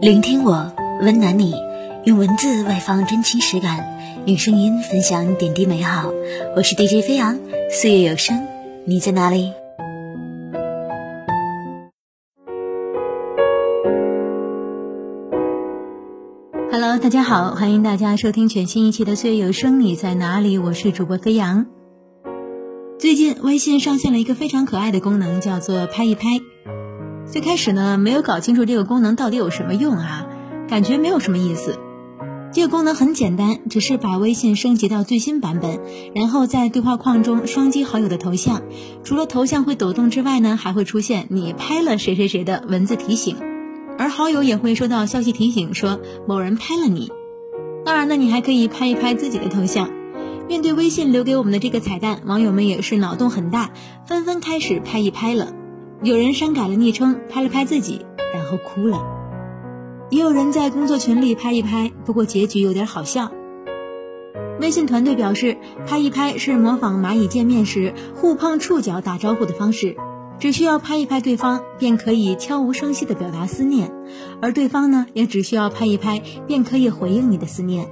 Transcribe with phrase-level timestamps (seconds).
[0.00, 1.52] 聆听我，温暖你，
[2.04, 6.12] 用文字外放真情实感，用声音分享点滴美好。
[6.54, 7.36] 我是 DJ 飞扬，
[7.68, 8.46] 岁月有声，
[8.84, 9.52] 你在哪里
[16.70, 20.58] ？Hello，大家好，欢迎大家收听全新一期的《岁月有声》，你在哪里？
[20.58, 21.66] 我是主播飞扬。
[23.00, 26.40] 最近微信上线了一个非常可爱的功能，叫做拍一拍。
[27.30, 30.26] 最开始呢，没有搞清楚这个功能到底有什么用啊，
[30.66, 31.78] 感觉没有什么意思。
[32.54, 35.78] 这个功能很简单，只是把微信升级到最新版本，
[36.14, 38.62] 然后在对话框中双击好友的头像，
[39.04, 43.36] 除了头像会抖动之外呢，还会出现你拍了谁谁谁的文字提醒，
[43.98, 47.12] 而好友也会收到消息提醒说某人拍了你。
[47.84, 49.90] 当然呢，你还可以拍一拍自己的头像。
[50.48, 53.70] 面对微信留给我们的这个彩蛋，网友们也是脑洞很大，
[54.06, 55.52] 纷纷开始拍一拍了。
[56.04, 58.98] 有人删改了昵称，拍了拍自己，然后哭了；
[60.10, 63.32] 也有人在工作群里拍一拍，不过结局有点好笑。
[64.60, 65.56] 微信团队表示，
[65.88, 69.96] 拍一拍是模仿蚂蚁见面时互碰触角打招呼的方式，
[70.38, 73.92] 只需要拍一拍对方，便可以悄无声息地表达思念，
[74.40, 77.88] 而对方呢，也只需要拍一拍，便可以回应你的思念。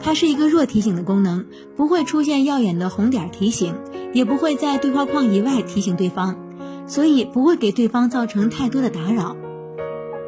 [0.00, 3.74] 它是一个弱提醒的功能，不会出现耀眼的红点提醒，
[4.12, 6.36] 也不会在对话框以外提醒对方。
[6.86, 9.36] 所以不会给对方造成太多的打扰。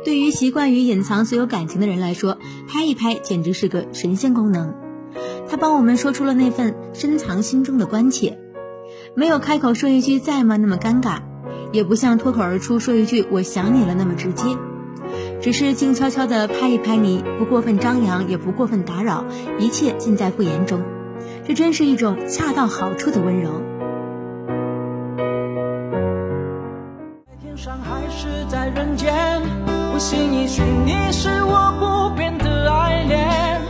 [0.04, 4.74] 对于习惯于隐藏所有感情的人来说，拍一拍简直是个神仙功能。
[5.48, 8.38] 它帮我们说出了那份深藏心中的关切，
[9.14, 11.20] 没有开口说一句“在吗”那么尴尬，
[11.72, 14.44] 也不像脱口而出说一句“我想你了”那么直接，
[15.40, 19.24] 只是静悄悄地拍一拍你，不过分张扬，也不过分打扰，
[19.58, 20.82] 一切尽在不言中。
[21.46, 23.62] 这真是一种恰到好处的温柔。
[27.60, 29.42] 人间，
[29.92, 30.46] 不信你
[30.86, 33.60] 你是我不变的爱恋。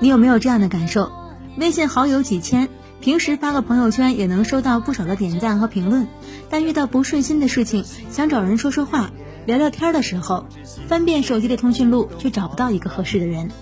[0.00, 1.12] 你有没有这样的感受？
[1.56, 2.68] 微信好友几千，
[3.00, 6.08] 平时发个朋友圈也能收到不少的点赞和评论，
[6.50, 9.12] 但遇到不顺心的事情，想找人说说话、
[9.46, 10.46] 聊聊天的时候，
[10.88, 13.52] 翻遍手机的通讯录却找不到一个合适的人。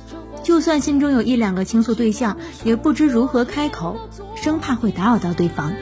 [0.42, 3.98] 就算心中有一两个倾诉对象，也不知如何开口，
[4.36, 5.74] 生怕会打扰到对方。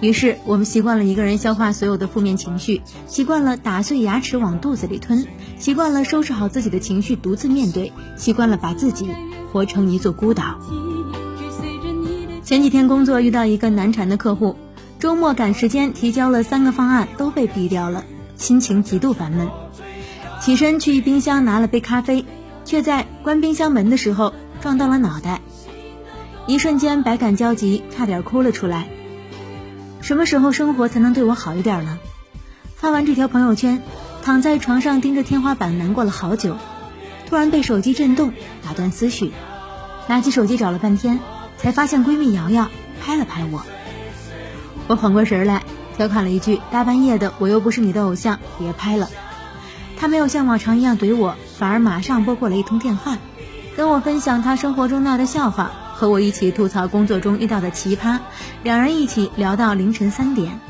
[0.00, 5.26] 于是，我们习惯了一个人消化所有的负面情绪，习惯了打碎牙齿往肚子里吞，
[5.58, 9.08] 习惯了收拾好自己的情绪独自面对，习惯了把自己
[9.52, 10.60] 活成一座孤岛。
[12.44, 14.54] 前几天工作遇到一个难缠的客户，
[15.00, 18.04] 周末赶时间提交了三个方案都被毙掉了，
[18.36, 19.48] 心情极度烦闷。
[20.40, 22.24] 起身去冰箱拿了杯咖啡，
[22.64, 25.40] 却在关冰箱门的时候撞到了脑袋，
[26.46, 28.88] 一瞬间百感交集，差点哭了出来。
[30.00, 31.98] 什么时候生活才能对我好一点呢？
[32.76, 33.82] 发完这条朋友圈，
[34.22, 36.56] 躺在床上盯着天花板难过了好久，
[37.28, 38.32] 突然被手机震动
[38.64, 39.32] 打断思绪，
[40.06, 41.18] 拿起手机找了半天，
[41.56, 42.70] 才发现闺蜜瑶瑶
[43.02, 43.62] 拍了拍我。
[44.86, 45.64] 我缓过神来，
[45.96, 49.10] 调侃了一句：“大半夜的，我又不是你的偶像，别拍了。”
[49.98, 53.18] 她没有像往常一样怼我，反而马上拨过了一通电话，
[53.76, 55.72] 跟我分享她生活中闹的笑话。
[55.98, 58.20] 和我一起吐槽工作中遇到的奇葩，
[58.62, 60.60] 两人一起聊到凌晨三点。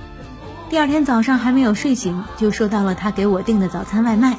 [0.71, 4.39] 第二天早上还没有睡醒，就收到了他给我订的早餐外卖，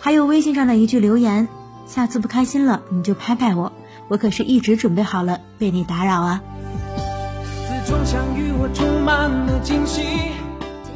[0.00, 1.48] 还有微信上的一句留言
[1.84, 3.72] ：“下次不开心了你就拍拍我，
[4.08, 6.40] 我可是一直准备好了被你打扰啊。”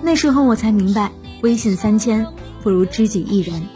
[0.00, 2.26] 那时候我才明白，微信三千
[2.62, 3.68] 不如知己一人。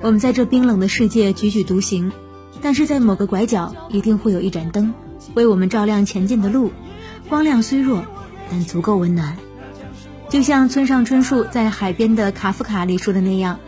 [0.00, 2.12] 我们在这冰冷的世界踽踽独行。
[2.62, 4.94] 但是在某个拐角，一定会有一盏灯，
[5.34, 6.72] 为我们照亮前进的路。
[7.28, 8.04] 光亮虽弱，
[8.50, 9.36] 但足够温暖。
[10.28, 13.58] 就像村上春树在《海边的卡夫卡》里说的那样，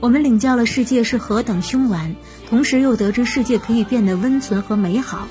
[0.00, 2.16] 我们领教了世界是何等凶顽，
[2.50, 5.28] 同时又得知世界可以变得温存和美好。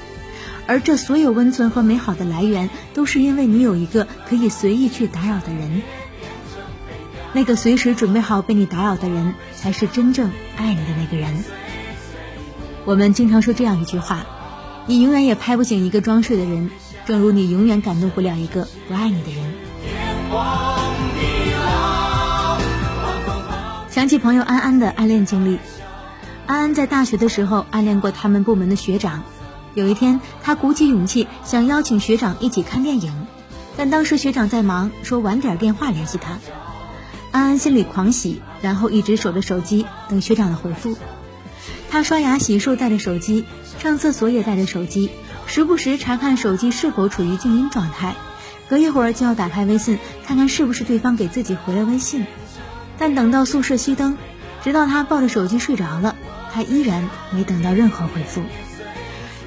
[0.67, 5.81] 而这所有温存和美好的来源，都是因为你有一个可以随意去打扰的人。
[7.33, 11.43] 那个随时准备好被你打扰的人，才是真正爱你的那个人。
[12.85, 14.25] 我们经常说这样一句话
[14.87, 16.71] ：“你永远也拍不醒一个装睡的人，
[17.05, 19.53] 正如你永远感动不了一个不爱你的人。”
[23.89, 25.59] 想起朋友安安的暗恋经历，
[26.47, 29.23] 安安在大学的时候暗恋过他们部门的学长。
[29.75, 33.27] 有一天，他鼓起勇气想邀请学长一起看电影，
[33.77, 36.39] 但当时学长在忙，说晚点电话联系他。
[37.31, 40.97] 安安心里狂喜，然后一直守着手机等学长的回复。
[41.91, 43.43] 他刷牙洗漱带着手机，
[43.77, 45.11] 上厕所也带着手机，
[45.45, 48.15] 时不时查看手机是否处于静音状态，
[48.69, 52.25] 隔一会儿就要打开微信看看是不是对方给自己回了微信。
[52.97, 54.17] 但等到宿舍熄灯，
[54.63, 56.15] 直到他抱着手机睡着了，
[56.53, 58.41] 他依然没等到任何回复。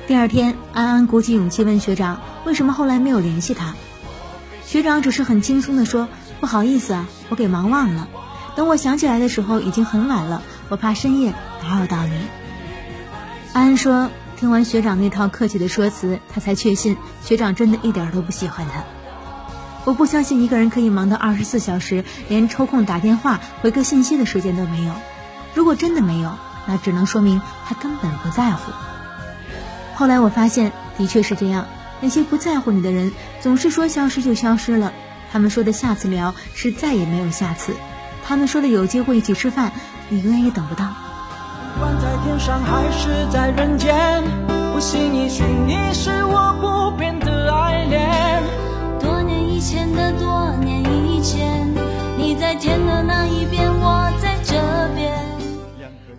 [0.07, 3.75] 第二天，安安鼓起勇气问学长：“为什么后来没有联系他？”
[4.67, 6.09] 学长只是很轻松地说
[6.41, 8.07] ：“不好意思啊，我给忙忘了。
[8.55, 11.33] 等我想起来的时候，已经很晚了，我怕深夜
[11.63, 12.13] 打扰到你。”
[13.53, 18.85] 安安说：“听完学长那套客气的说辞，他才确信学长真的一点都不喜欢他。
[19.85, 24.93] 我不相信一个人可以忙到二十四小时，连抽空打电话、回个信息的时间都没有。
[25.55, 26.33] 如果真的没有，
[26.67, 28.73] 那只能说明他根本不在乎。”
[29.95, 31.67] 后来我发现，的确是这样。
[32.01, 34.93] 那些不在乎你的人，总是说消失就消失了。
[35.31, 37.75] 他们说的下次聊，是再也没有下次。
[38.25, 39.73] 他们说的有机会一起吃饭，
[40.09, 40.87] 你永远也等不到。
[41.75, 44.23] 不管在天上还是在人间，
[44.73, 48.43] 不信一许你是我不变的爱恋。
[49.01, 51.69] 多年以前的多年以前，
[52.17, 54.55] 你在天的那一边，我在这
[54.95, 55.13] 边。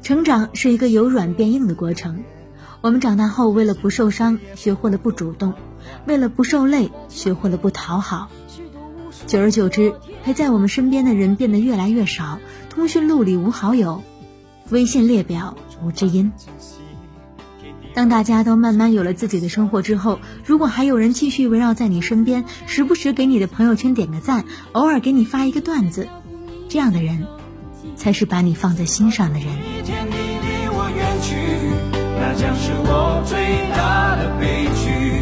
[0.02, 2.24] 成长是一个由软变硬的过程。
[2.82, 5.54] 我们长大后，为了不受伤，学会了不主动；
[6.06, 8.28] 为了不受累，学会了不讨好。
[9.28, 12.40] 久而久之，陪在我们身边的人变得越来越少，
[12.70, 14.04] 通讯录里无好友，
[14.70, 16.32] 微信列表无知音。
[17.96, 26.08] 当大家都慢慢有了自己的生活之后，如果还有人继续围绕在你身边，时不时给你的朋友圈点个赞，偶尔给你发一个段子，
[26.70, 27.26] 这样的人，
[27.96, 29.48] 才是把你放在心上的人。
[32.18, 35.15] 那将是我最大的悲剧。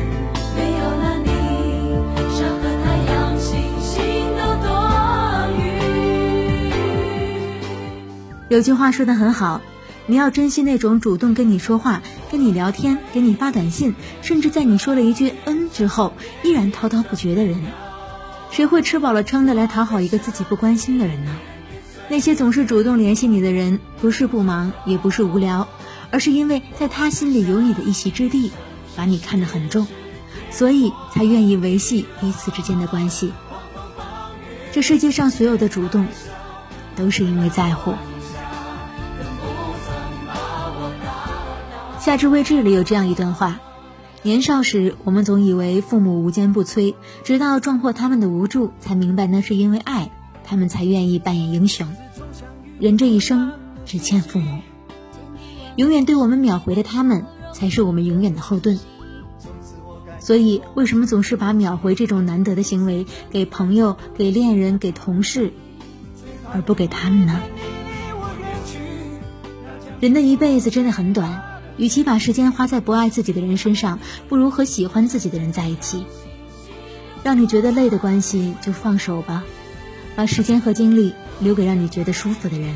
[8.54, 9.62] 有句话说的很好，
[10.06, 16.14] 你要珍惜那种主动跟你说话、跟你聊天、给你发短信，甚至在你说了一句“嗯”之后，
[16.44, 17.60] 依然滔滔不绝的人。
[18.52, 21.36] 谁会吃饱了撑的来讨好一个自己不关心的人呢？
[22.10, 25.68] 那些总是主动联系你的人，不是不忙，也不是无聊。
[26.12, 28.52] 而是因为在他心里有你的一席之地，
[28.96, 29.88] 把你看得很重，
[30.52, 33.34] 所以才愿意维系彼此之间的关系。
[34.72, 36.06] 这世界上所有的主动，
[36.96, 37.96] 都是因为在乎。
[42.04, 43.62] 夏至未至里有这样一段话：
[44.24, 50.12] 年少时，我们总以为父母无坚不摧，直到撞破他们的无助，才明白那是因为爱，
[50.44, 51.88] 他们才愿意扮演英雄。
[52.78, 53.54] 人这一生
[53.86, 54.60] 只欠父母。
[55.78, 58.78] 永远对我们秒回的他们，才是我们永远的后盾。
[60.20, 65.54] 所以，为什么总是把秒回这种难得的行为给朋友、给恋人、给同事，
[66.52, 67.40] 而不给他们呢？
[70.02, 74.00] 人的一辈子真的很短，与其把时间花在不爱自己的人身上，
[74.30, 76.06] 不如和喜欢自己的人在一起。
[77.24, 79.44] 让你觉得累的关系就放手吧，
[80.16, 82.76] 把时间和精力留给让你觉得舒服的人。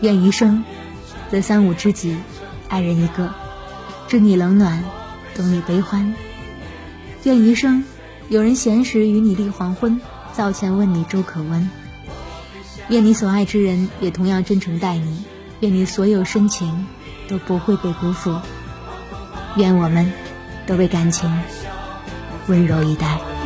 [0.00, 0.64] 愿余生。
[1.30, 2.16] 得三五知己，
[2.68, 3.32] 爱人一个，
[4.08, 4.82] 知你冷暖，
[5.36, 6.12] 懂你悲欢。
[7.22, 7.84] 愿余生
[8.28, 10.00] 有人闲时与你立黄昏，
[10.32, 11.70] 灶前问你粥可温。
[12.88, 15.22] 愿你所爱之人也同样真诚待你，
[15.60, 16.84] 愿你所有深情
[17.30, 18.36] 都不会被辜负。
[19.56, 20.12] 愿我们
[20.66, 21.30] 都被感情
[22.48, 23.39] 温柔以待。